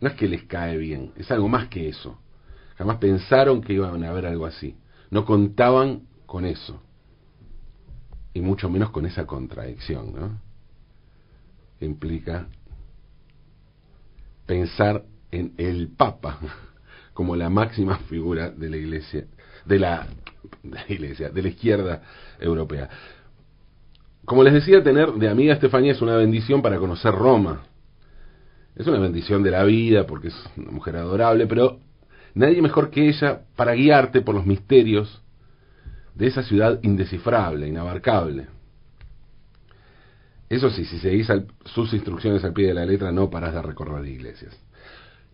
No 0.00 0.08
es 0.08 0.14
que 0.14 0.28
les 0.28 0.44
cae 0.44 0.76
bien, 0.76 1.12
es 1.16 1.30
algo 1.30 1.48
más 1.48 1.68
que 1.68 1.88
eso. 1.88 2.18
Jamás 2.76 2.98
pensaron 2.98 3.60
que 3.60 3.74
iban 3.74 4.02
a 4.04 4.10
haber 4.10 4.26
algo 4.26 4.46
así. 4.46 4.76
No 5.10 5.24
contaban 5.24 6.02
con 6.26 6.44
eso. 6.44 6.82
Y 8.32 8.40
mucho 8.40 8.68
menos 8.68 8.90
con 8.90 9.06
esa 9.06 9.26
contradicción, 9.26 10.12
¿no? 10.12 10.44
implica 11.80 12.46
pensar 14.46 15.04
en 15.30 15.52
el 15.58 15.88
Papa 15.88 16.38
como 17.14 17.36
la 17.36 17.48
máxima 17.48 17.98
figura 18.10 18.50
de 18.50 18.70
la 18.70 18.76
Iglesia, 18.76 19.26
de 19.64 19.78
la, 19.78 20.06
de 20.62 20.70
la 20.70 20.84
Iglesia, 20.88 21.30
de 21.30 21.42
la 21.42 21.48
izquierda 21.48 22.02
europea. 22.40 22.88
Como 24.24 24.42
les 24.42 24.54
decía, 24.54 24.82
tener 24.82 25.12
de 25.12 25.28
amiga 25.28 25.54
Estefanía 25.54 25.92
es 25.92 26.00
una 26.00 26.16
bendición 26.16 26.62
para 26.62 26.78
conocer 26.78 27.12
Roma. 27.12 27.62
Es 28.74 28.86
una 28.86 28.98
bendición 28.98 29.42
de 29.42 29.50
la 29.50 29.64
vida 29.64 30.06
porque 30.06 30.28
es 30.28 30.44
una 30.56 30.72
mujer 30.72 30.96
adorable, 30.96 31.46
pero 31.46 31.78
nadie 32.34 32.62
mejor 32.62 32.90
que 32.90 33.08
ella 33.08 33.42
para 33.56 33.74
guiarte 33.74 34.20
por 34.20 34.34
los 34.34 34.46
misterios 34.46 35.22
de 36.14 36.26
esa 36.26 36.42
ciudad 36.42 36.80
indescifrable, 36.82 37.68
inabarcable. 37.68 38.46
Eso 40.48 40.70
sí, 40.70 40.84
si 40.84 40.98
seguís 40.98 41.28
sus 41.64 41.92
instrucciones 41.94 42.44
al 42.44 42.52
pie 42.52 42.68
de 42.68 42.74
la 42.74 42.84
letra, 42.84 43.10
no 43.10 43.30
parás 43.30 43.54
de 43.54 43.62
recorrer 43.62 44.06
iglesias. 44.06 44.56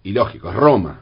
Y 0.02 0.12
lógico, 0.12 0.49
es 0.50 0.57
Roma. 0.57 1.00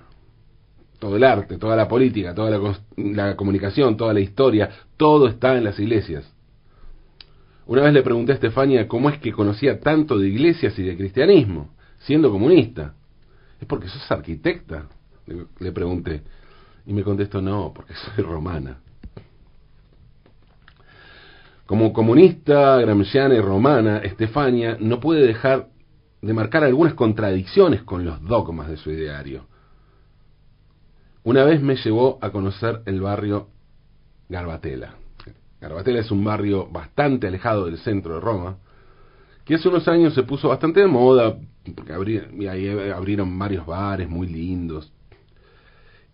Todo 0.98 1.16
el 1.16 1.22
arte, 1.22 1.58
toda 1.58 1.76
la 1.76 1.86
política, 1.86 2.34
toda 2.34 2.50
la, 2.50 2.74
la 2.96 3.36
comunicación, 3.36 3.96
toda 3.96 4.12
la 4.12 4.20
historia, 4.20 4.70
todo 4.96 5.28
está 5.28 5.56
en 5.56 5.62
las 5.62 5.78
iglesias. 5.78 6.28
Una 7.66 7.82
vez 7.82 7.92
le 7.92 8.02
pregunté 8.02 8.32
a 8.32 8.34
Estefania 8.36 8.88
cómo 8.88 9.10
es 9.10 9.18
que 9.18 9.30
conocía 9.30 9.78
tanto 9.78 10.18
de 10.18 10.26
iglesias 10.26 10.76
y 10.78 10.82
de 10.82 10.96
cristianismo, 10.96 11.70
siendo 11.98 12.30
comunista. 12.32 12.94
¿Es 13.60 13.68
porque 13.68 13.88
sos 13.88 14.10
arquitecta? 14.10 14.88
Le 15.58 15.73
pregunté. 15.73 16.23
Y 16.87 16.92
me 16.92 17.02
contestó, 17.02 17.42
no, 17.42 17.73
porque 17.75 17.94
soy 18.14 18.25
romana. 18.25 18.78
Como 21.66 21.92
comunista, 21.92 22.78
gramsciana 22.78 23.35
y 23.35 23.40
romana, 23.40 23.99
Estefania 23.99 24.78
no 24.80 25.00
puede 25.00 25.26
dejar 25.26 25.68
de 26.23 26.32
marcar 26.32 26.64
algunas 26.64 26.94
contradicciones 26.94 27.82
con 27.82 28.06
los 28.06 28.23
dogmas 28.23 28.68
de 28.68 28.78
su 28.78 28.90
ideario. 28.90 29.47
Una 31.25 31.44
vez 31.44 31.61
me 31.61 31.76
llevó 31.76 32.18
a 32.23 32.30
conocer 32.30 32.80
el 32.87 33.02
barrio 33.02 33.49
Garbatella. 34.30 34.94
Garbatella 35.61 36.00
es 36.00 36.11
un 36.11 36.25
barrio 36.25 36.68
bastante 36.70 37.26
alejado 37.26 37.66
del 37.66 37.76
centro 37.76 38.14
de 38.14 38.20
Roma, 38.20 38.56
que 39.44 39.56
hace 39.56 39.68
unos 39.68 39.87
años 39.88 40.14
se 40.14 40.23
puso 40.23 40.49
bastante 40.49 40.80
de 40.80 40.87
moda, 40.87 41.37
porque 41.75 42.28
y 42.32 42.47
ahí 42.47 42.68
abrieron 42.90 43.38
varios 43.38 43.66
bares 43.66 44.08
muy 44.08 44.26
lindos. 44.26 44.90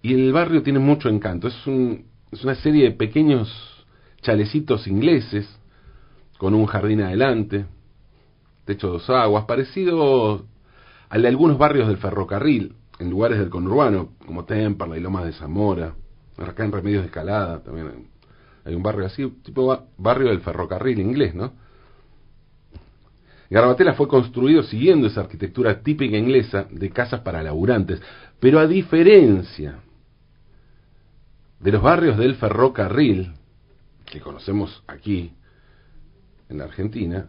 Y 0.04 0.12
el 0.12 0.34
barrio 0.34 0.62
tiene 0.62 0.80
mucho 0.80 1.08
encanto, 1.08 1.49
es, 1.49 1.66
un, 1.66 2.04
es 2.30 2.44
una 2.44 2.54
serie 2.56 2.84
de 2.84 2.90
pequeños 2.90 3.49
chalecitos 4.20 4.87
ingleses, 4.87 5.49
con 6.37 6.52
un 6.52 6.66
jardín 6.66 7.00
adelante, 7.00 7.64
techo 8.66 8.88
de 8.88 8.92
dos 8.92 9.08
aguas, 9.08 9.46
parecido 9.46 10.44
al 11.08 11.23
de 11.23 11.28
algunos 11.28 11.56
barrios 11.56 11.88
del 11.88 11.96
ferrocarril, 11.96 12.75
en 12.99 13.08
lugares 13.08 13.38
del 13.38 13.49
conurbano, 13.49 14.11
como 14.26 14.44
Temperley, 14.44 15.00
Lomas 15.00 15.25
de 15.25 15.32
Zamora, 15.32 15.94
acá 16.37 16.66
en 16.66 16.73
Remedios 16.73 17.00
de 17.04 17.06
Escalada, 17.06 17.62
también 17.62 18.11
hay 18.66 18.75
un 18.75 18.82
barrio 18.82 19.06
así, 19.06 19.26
tipo 19.42 19.87
barrio 19.96 20.28
del 20.28 20.42
ferrocarril 20.42 20.99
inglés, 20.99 21.34
¿no? 21.34 21.54
Garbatella 23.49 23.94
fue 23.94 24.06
construido 24.06 24.64
siguiendo 24.64 25.06
esa 25.06 25.23
arquitectura 25.23 25.80
típica 25.82 26.18
inglesa 26.18 26.66
de 26.70 26.90
casas 26.90 27.20
para 27.20 27.42
laburantes, 27.42 28.02
pero 28.38 28.58
a 28.58 28.66
diferencia 28.66 29.78
de 31.61 31.73
los 31.73 31.82
barrios 31.82 32.18
del 32.18 32.37
ferrocarril, 32.37 33.32
que 34.04 34.20
conocemos 34.20 34.82
aquí 34.87 35.32
en 36.49 36.58
la 36.58 36.64
Argentina, 36.64 37.28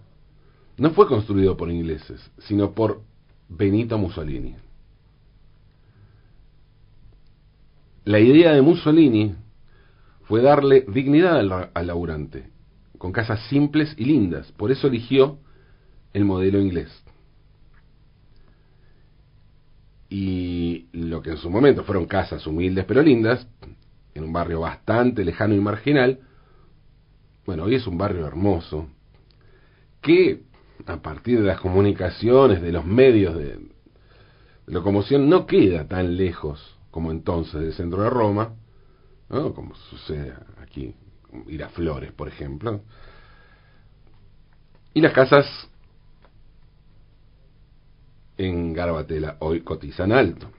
no 0.77 0.91
fue 0.91 1.08
construido 1.08 1.55
por 1.55 1.72
ingleses, 1.72 2.32
sino 2.39 2.72
por 2.72 3.01
Benito 3.48 3.98
Mussolini. 3.98 4.55
La 8.03 8.20
idea 8.20 8.53
de 8.53 8.62
Mussolini 8.62 9.36
fue 10.25 10.41
darle 10.41 10.86
dignidad 10.88 11.39
al, 11.74 11.88
laburante, 11.88 12.50
con 12.98 13.12
casas 13.12 13.39
simples 13.48 13.94
y 13.98 14.05
lindas. 14.05 14.51
Por 14.51 14.72
eso 14.72 14.88
eligió 14.88 15.39
el 16.13 16.25
modelo 16.25 16.60
inglés. 16.60 17.03
Y 20.10 20.86
lo 20.94 21.22
que 21.22 21.32
en 21.32 21.38
su 21.38 21.50
momento 21.50 21.84
fueron 21.84 22.05
casas 22.05 22.46
humildes 22.46 22.86
pero 22.86 23.01
lindas, 23.01 23.48
en 24.15 24.24
un 24.24 24.34
barrio 24.34 24.62
bastante 24.62 25.24
lejano 25.24 25.53
y 25.53 25.60
marginal, 25.60 26.19
bueno, 27.45 27.65
hoy 27.65 27.75
es 27.75 27.86
un 27.86 27.98
barrio 27.98 28.25
hermoso, 28.25 28.88
que 30.01 30.41
a 30.88 30.98
partir 30.98 31.39
de 31.39 31.45
las 31.45 31.60
comunicaciones, 31.60 32.62
de 32.62 32.72
los 32.72 32.86
medios 32.86 33.36
de, 33.36 33.60
locomoción, 34.67 35.29
no 35.29 35.45
queda 35.45 35.88
tan 35.88 36.17
lejos 36.17 36.79
como 36.89 37.12
entonces 37.12 37.62
del 37.62 37.74
centro 37.74 38.01
de 38.01 38.10
Roma, 38.10 38.55
como 39.27 39.75
sucede 39.75 40.34
aquí, 40.62 40.95
ir 41.48 41.63
a 41.63 41.69
Flores, 41.69 42.12
por 42.13 42.27
ejemplo. 42.27 42.81
Y 44.93 45.01
las 45.01 45.12
casas 45.12 45.45
en 48.38 48.74
Garbatela 48.74 49.38
hoy 49.39 49.62
cotizan 49.62 50.12
alto. 50.12 50.50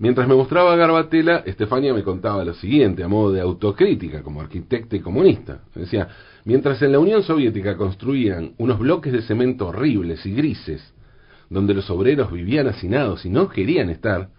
Mientras 0.00 0.26
me 0.26 0.34
mostraba 0.34 0.74
Garbatela, 0.74 1.44
Estefania 1.46 1.94
me 1.94 2.02
contaba 2.02 2.44
lo 2.44 2.54
siguiente, 2.54 3.04
a 3.04 3.08
modo 3.08 3.30
de 3.30 3.40
autocrítica, 3.40 4.22
como 4.22 4.40
arquitecta 4.40 4.96
y 4.96 5.00
comunista. 5.00 5.60
Decía, 5.74 6.08
mientras 6.44 6.82
en 6.82 6.90
la 6.90 6.98
Unión 6.98 7.22
Soviética 7.22 7.76
construían 7.76 8.54
unos 8.58 8.80
bloques 8.80 9.12
de 9.12 9.22
cemento 9.22 9.68
horribles 9.68 10.26
y 10.26 10.34
grises, 10.34 10.92
donde 11.48 11.74
los 11.74 11.88
obreros 11.90 12.32
vivían 12.32 12.66
hacinados 12.66 13.24
y 13.24 13.30
no 13.30 13.48
querían 13.48 13.90
estar, 13.90 14.30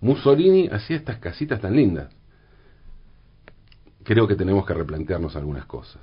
Mussolini 0.00 0.68
hacía 0.70 0.96
estas 0.96 1.18
casitas 1.18 1.60
tan 1.60 1.74
lindas 1.74 2.14
creo 4.02 4.26
que 4.26 4.34
tenemos 4.34 4.66
que 4.66 4.74
replantearnos 4.74 5.36
algunas 5.36 5.66
cosas. 5.66 6.02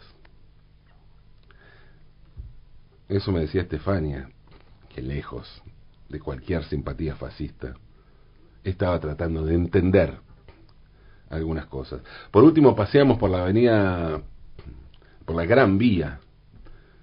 Eso 3.07 3.31
me 3.31 3.41
decía 3.41 3.61
Estefania, 3.61 4.29
que 4.89 5.01
lejos 5.01 5.61
de 6.09 6.19
cualquier 6.19 6.63
simpatía 6.63 7.15
fascista, 7.15 7.75
estaba 8.63 8.99
tratando 8.99 9.45
de 9.45 9.55
entender 9.55 10.17
algunas 11.29 11.65
cosas. 11.67 12.01
Por 12.31 12.43
último, 12.43 12.75
paseamos 12.75 13.17
por 13.17 13.29
la 13.29 13.43
avenida, 13.43 14.21
por 15.25 15.35
la 15.35 15.45
gran 15.45 15.77
vía 15.77 16.19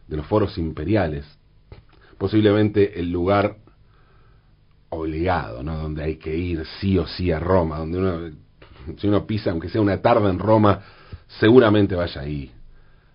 de 0.08 0.16
los 0.16 0.26
foros 0.26 0.58
imperiales, 0.58 1.25
posiblemente 2.18 2.98
el 2.98 3.10
lugar 3.10 3.56
obligado, 4.88 5.62
¿no? 5.62 5.76
Donde 5.78 6.04
hay 6.04 6.16
que 6.16 6.36
ir 6.36 6.64
sí 6.80 6.98
o 6.98 7.06
sí 7.06 7.30
a 7.30 7.38
Roma, 7.38 7.78
donde 7.78 7.98
uno 7.98 8.46
si 8.98 9.08
uno 9.08 9.26
pisa, 9.26 9.50
aunque 9.50 9.68
sea 9.68 9.80
una 9.80 10.00
tarde 10.00 10.30
en 10.30 10.38
Roma, 10.38 10.80
seguramente 11.40 11.94
vaya 11.94 12.20
ahí 12.20 12.52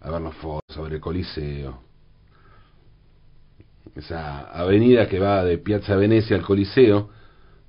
a 0.02 0.12
ver 0.12 0.22
los 0.22 0.36
fotos 0.36 0.76
sobre 0.76 0.96
el 0.96 1.02
Coliseo. 1.02 1.82
Esa 3.96 4.52
avenida 4.52 5.08
que 5.08 5.20
va 5.20 5.44
de 5.44 5.58
Piazza 5.58 5.96
Venecia 5.96 6.36
al 6.36 6.44
Coliseo, 6.44 7.10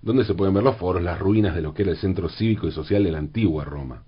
donde 0.03 0.25
se 0.25 0.35
pueden 0.35 0.53
ver 0.53 0.65
los 0.65 0.77
foros, 0.77 1.03
las 1.03 1.19
ruinas 1.19 1.55
de 1.55 1.63
lo 1.63 1.73
que 1.73 1.83
era 1.83 1.93
el 1.93 1.97
centro 1.97 2.29
cívico 2.29 2.67
y 2.67 2.73
social 2.73 3.05
de 3.05 3.13
la 3.13 3.19
antigua 3.19 3.65
Roma. 3.65 4.03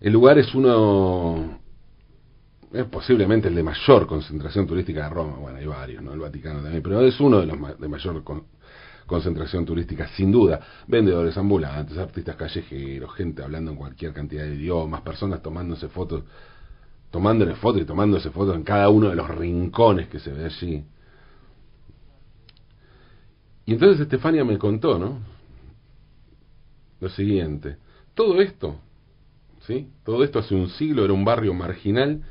El 0.00 0.12
lugar 0.12 0.38
es 0.38 0.54
uno 0.54 1.60
es 2.72 2.86
posiblemente 2.86 3.48
el 3.48 3.54
de 3.54 3.62
mayor 3.62 4.06
concentración 4.06 4.66
turística 4.66 5.04
de 5.04 5.10
Roma, 5.10 5.36
bueno, 5.36 5.58
hay 5.58 5.66
varios, 5.66 6.02
¿no? 6.02 6.12
El 6.12 6.20
Vaticano 6.20 6.62
también, 6.62 6.82
pero 6.82 7.02
es 7.02 7.20
uno 7.20 7.40
de 7.40 7.46
los 7.46 7.78
de 7.78 7.88
mayor 7.88 8.22
concentración 9.06 9.66
turística, 9.66 10.08
sin 10.08 10.32
duda. 10.32 10.60
Vendedores 10.86 11.36
ambulantes, 11.36 11.98
artistas 11.98 12.36
callejeros, 12.36 13.14
gente 13.14 13.42
hablando 13.42 13.72
en 13.72 13.76
cualquier 13.76 14.12
cantidad 14.12 14.44
de 14.44 14.54
idiomas, 14.54 15.02
personas 15.02 15.42
tomándose 15.42 15.88
fotos, 15.88 16.24
tomándole 17.10 17.54
fotos 17.56 17.82
y 17.82 17.84
tomándose 17.84 18.30
fotos 18.30 18.56
en 18.56 18.62
cada 18.62 18.88
uno 18.88 19.10
de 19.10 19.16
los 19.16 19.28
rincones 19.28 20.08
que 20.08 20.18
se 20.18 20.32
ve 20.32 20.46
allí. 20.46 20.84
Y 23.64 23.72
entonces 23.74 24.00
Estefania 24.00 24.44
me 24.44 24.58
contó, 24.58 24.98
¿no? 24.98 25.18
Lo 27.00 27.08
siguiente, 27.08 27.76
todo 28.14 28.40
esto, 28.40 28.76
¿sí? 29.66 29.88
Todo 30.04 30.22
esto 30.24 30.38
hace 30.38 30.54
un 30.54 30.68
siglo 30.68 31.04
era 31.04 31.12
un 31.12 31.24
barrio 31.24 31.54
marginal 31.54 32.22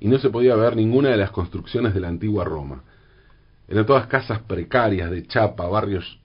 y 0.00 0.08
no 0.08 0.18
se 0.18 0.30
podía 0.30 0.54
ver 0.56 0.76
ninguna 0.76 1.10
de 1.10 1.16
las 1.16 1.30
construcciones 1.30 1.94
de 1.94 2.00
la 2.00 2.08
antigua 2.08 2.44
Roma. 2.44 2.84
Eran 3.66 3.86
todas 3.86 4.06
casas 4.06 4.40
precarias 4.42 5.10
de 5.10 5.26
chapa, 5.26 5.66
barrios 5.66 6.20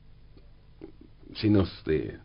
llenos 1.41 1.83
de 1.85 2.17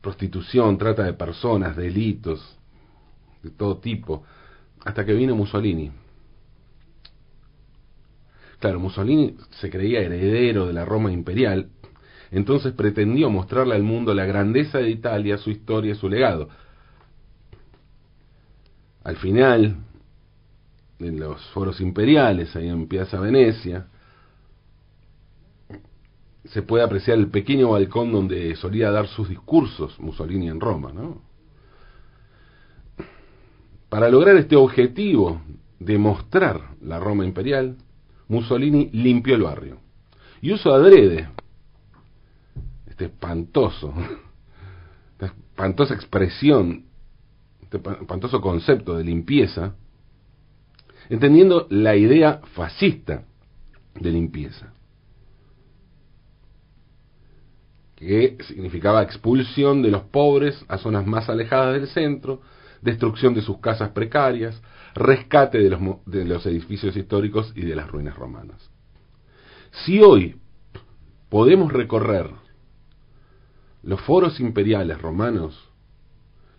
prostitución, 0.00 0.78
trata 0.78 1.02
de 1.04 1.14
personas, 1.14 1.76
delitos 1.76 2.58
de 3.42 3.50
todo 3.50 3.78
tipo, 3.78 4.24
hasta 4.84 5.04
que 5.04 5.14
vino 5.14 5.34
Mussolini. 5.34 5.90
Claro, 8.60 8.78
Mussolini 8.78 9.36
se 9.52 9.70
creía 9.70 10.00
heredero 10.00 10.66
de 10.66 10.74
la 10.74 10.84
Roma 10.84 11.10
imperial, 11.10 11.70
entonces 12.30 12.74
pretendió 12.74 13.30
mostrarle 13.30 13.74
al 13.74 13.82
mundo 13.82 14.12
la 14.14 14.26
grandeza 14.26 14.78
de 14.78 14.90
Italia, 14.90 15.38
su 15.38 15.50
historia, 15.50 15.94
su 15.94 16.08
legado. 16.10 16.50
Al 19.02 19.16
final, 19.16 19.76
en 20.98 21.18
los 21.18 21.42
foros 21.52 21.80
imperiales, 21.80 22.54
ahí 22.54 22.68
en 22.68 22.86
Piazza 22.86 23.18
Venecia, 23.18 23.86
se 26.44 26.60
puede 26.60 26.84
apreciar 26.84 27.16
el 27.16 27.28
pequeño 27.30 27.70
balcón 27.70 28.12
donde 28.12 28.54
solía 28.56 28.90
dar 28.90 29.06
sus 29.06 29.30
discursos 29.30 29.98
Mussolini 30.00 30.48
en 30.48 30.60
Roma, 30.60 30.92
¿no? 30.92 31.22
Para 33.88 34.10
lograr 34.10 34.36
este 34.36 34.54
objetivo 34.54 35.40
de 35.78 35.96
mostrar 35.96 36.74
la 36.82 36.98
Roma 36.98 37.24
imperial, 37.24 37.76
Mussolini 38.30 38.88
limpió 38.92 39.34
el 39.34 39.42
barrio. 39.42 39.80
Y 40.40 40.52
usó 40.52 40.72
adrede. 40.72 41.28
Este 42.86 43.06
espantoso, 43.06 43.92
esta 45.12 45.26
espantosa 45.26 45.94
expresión, 45.94 46.84
este 47.62 47.76
espantoso 47.76 48.40
concepto 48.40 48.96
de 48.96 49.04
limpieza, 49.04 49.74
entendiendo 51.08 51.66
la 51.70 51.96
idea 51.96 52.40
fascista 52.54 53.24
de 53.94 54.10
limpieza, 54.10 54.72
que 57.96 58.38
significaba 58.46 59.02
expulsión 59.02 59.82
de 59.82 59.90
los 59.90 60.02
pobres 60.04 60.64
a 60.68 60.78
zonas 60.78 61.04
más 61.04 61.28
alejadas 61.28 61.74
del 61.74 61.88
centro, 61.88 62.42
destrucción 62.82 63.34
de 63.34 63.42
sus 63.42 63.58
casas 63.58 63.90
precarias, 63.90 64.60
rescate 64.94 65.58
de 65.58 65.70
los, 65.70 65.80
de 66.06 66.24
los 66.24 66.44
edificios 66.46 66.96
históricos 66.96 67.52
y 67.54 67.62
de 67.62 67.76
las 67.76 67.90
ruinas 67.90 68.16
romanas. 68.16 68.70
Si 69.84 70.00
hoy 70.00 70.40
podemos 71.28 71.72
recorrer 71.72 72.30
los 73.82 74.00
foros 74.00 74.40
imperiales 74.40 75.00
romanos, 75.00 75.68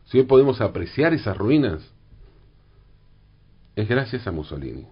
si 0.05 0.19
hoy 0.19 0.25
podemos 0.25 0.61
apreciar 0.61 1.13
esas 1.13 1.37
ruinas, 1.37 1.81
es 3.75 3.87
gracias 3.87 4.27
a 4.27 4.31
Mussolini. 4.31 4.87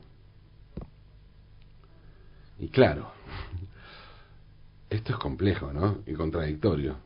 Y 2.59 2.67
claro, 2.69 3.11
esto 4.89 5.13
es 5.13 5.19
complejo, 5.19 5.71
¿no? 5.71 5.99
Y 6.05 6.13
contradictorio. 6.13 6.97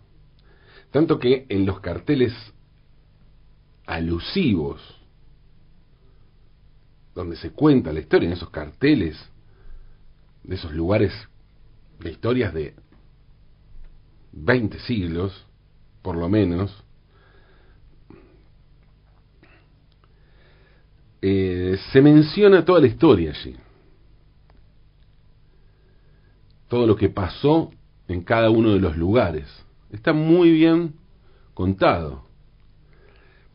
Tanto 0.91 1.19
que 1.19 1.45
en 1.49 1.65
los 1.65 1.79
carteles 1.79 2.33
alusivos, 3.85 4.81
donde 7.15 7.35
se 7.35 7.51
cuenta 7.51 7.93
la 7.93 7.99
historia, 7.99 8.27
en 8.27 8.33
esos 8.33 8.49
carteles, 8.49 9.17
de 10.43 10.55
esos 10.55 10.73
lugares 10.73 11.13
de 11.99 12.11
historias 12.11 12.53
de 12.53 12.75
20 14.31 14.79
siglos, 14.79 15.45
por 16.01 16.15
lo 16.15 16.27
menos, 16.27 16.83
Eh, 21.25 21.77
se 21.93 22.01
menciona 22.01 22.65
toda 22.65 22.81
la 22.81 22.87
historia 22.87 23.31
allí. 23.31 23.55
Todo 26.67 26.85
lo 26.85 26.97
que 26.97 27.07
pasó 27.07 27.71
en 28.09 28.23
cada 28.23 28.49
uno 28.49 28.73
de 28.73 28.81
los 28.81 28.97
lugares. 28.97 29.47
Está 29.89 30.11
muy 30.11 30.51
bien 30.51 30.95
contado. 31.53 32.25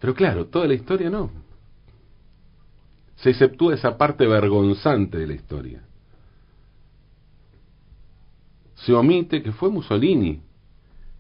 Pero 0.00 0.14
claro, 0.14 0.46
toda 0.46 0.66
la 0.66 0.74
historia 0.74 1.10
no. 1.10 1.30
Se 3.16 3.30
exceptúa 3.30 3.74
esa 3.74 3.96
parte 3.96 4.26
vergonzante 4.26 5.18
de 5.18 5.26
la 5.26 5.34
historia. 5.34 5.82
Se 8.76 8.92
omite 8.92 9.42
que 9.42 9.52
fue 9.52 9.70
Mussolini 9.70 10.40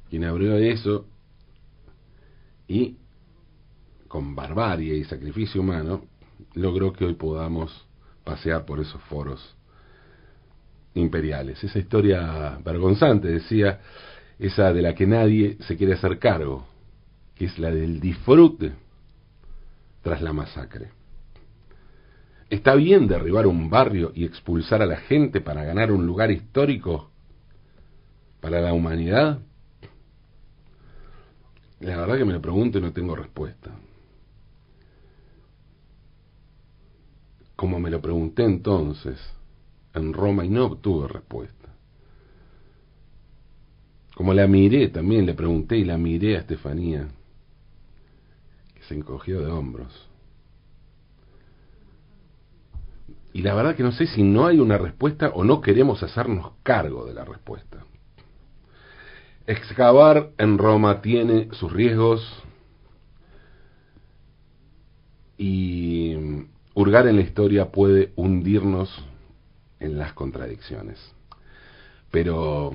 quien 0.08 0.24
abrió 0.24 0.56
eso 0.56 1.06
y 2.66 2.96
con 4.06 4.34
barbarie 4.34 4.96
y 4.96 5.04
sacrificio 5.04 5.60
humano 5.60 6.04
logró 6.54 6.92
que 6.92 7.04
hoy 7.04 7.14
podamos 7.14 7.86
pasear 8.24 8.64
por 8.64 8.80
esos 8.80 9.02
foros 9.02 9.56
imperiales. 10.94 11.62
Esa 11.62 11.78
historia 11.78 12.58
vergonzante, 12.64 13.28
decía, 13.28 13.80
esa 14.38 14.72
de 14.72 14.82
la 14.82 14.94
que 14.94 15.06
nadie 15.06 15.58
se 15.60 15.76
quiere 15.76 15.94
hacer 15.94 16.18
cargo, 16.18 16.66
que 17.38 17.46
es 17.46 17.58
la 17.58 17.70
del 17.70 18.00
disfrute 18.00 18.72
tras 20.02 20.20
la 20.20 20.32
masacre. 20.32 20.90
¿Está 22.50 22.74
bien 22.74 23.06
derribar 23.06 23.46
un 23.46 23.70
barrio 23.70 24.12
y 24.14 24.24
expulsar 24.24 24.82
a 24.82 24.86
la 24.86 24.96
gente 24.96 25.40
para 25.40 25.64
ganar 25.64 25.92
un 25.92 26.06
lugar 26.06 26.30
histórico 26.30 27.10
para 28.40 28.60
la 28.60 28.72
humanidad? 28.72 29.38
La 31.80 31.96
verdad 31.96 32.18
que 32.18 32.24
me 32.24 32.32
lo 32.32 32.40
pregunto 32.40 32.78
y 32.78 32.80
no 32.80 32.92
tengo 32.92 33.14
respuesta. 33.14 33.70
como 37.58 37.80
me 37.80 37.90
lo 37.90 38.00
pregunté 38.00 38.44
entonces 38.44 39.18
en 39.92 40.12
Roma 40.12 40.44
y 40.44 40.48
no 40.48 40.66
obtuve 40.66 41.08
respuesta. 41.08 41.74
Como 44.14 44.32
la 44.32 44.46
miré 44.46 44.90
también, 44.90 45.26
le 45.26 45.34
pregunté 45.34 45.76
y 45.76 45.84
la 45.84 45.98
miré 45.98 46.36
a 46.36 46.38
Estefanía, 46.38 47.08
se 48.88 48.94
encogió 48.94 49.40
de 49.40 49.52
hombros. 49.52 50.08
Y 53.32 53.42
la 53.42 53.54
verdad 53.54 53.76
que 53.76 53.82
no 53.82 53.92
sé 53.92 54.06
si 54.06 54.22
no 54.22 54.46
hay 54.46 54.58
una 54.58 54.78
respuesta 54.78 55.28
o 55.28 55.44
no 55.44 55.60
queremos 55.60 56.02
hacernos 56.02 56.52
cargo 56.62 57.04
de 57.04 57.14
la 57.14 57.24
respuesta. 57.24 57.84
Excavar 59.46 60.30
en 60.38 60.58
Roma 60.58 61.00
tiene 61.02 61.48
sus 61.52 61.72
riesgos 61.72 62.42
y 65.36 66.46
Hurgar 66.74 67.06
en 67.06 67.16
la 67.16 67.22
historia 67.22 67.70
puede 67.70 68.12
hundirnos 68.16 69.04
en 69.80 69.98
las 69.98 70.14
contradicciones. 70.14 70.98
Pero 72.10 72.72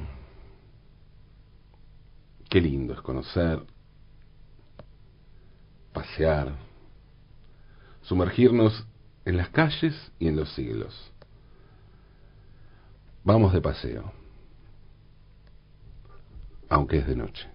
qué 2.50 2.62
lindo 2.62 2.94
es 2.94 3.02
conocer, 3.02 3.64
pasear, 5.94 6.52
sumergirnos 8.02 8.86
en 9.26 9.38
las 9.38 9.50
calles 9.50 9.96
y 10.20 10.28
en 10.28 10.36
los 10.36 10.52
siglos. 10.54 11.12
Vamos 13.24 13.54
de 13.54 13.62
paseo, 13.62 14.12
aunque 16.68 16.98
es 16.98 17.08
de 17.08 17.16
noche. 17.16 17.53